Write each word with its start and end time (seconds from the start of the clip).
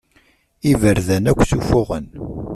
Iberdan 0.71 1.23
akk 1.31 1.41
sufuɣen. 1.49 2.05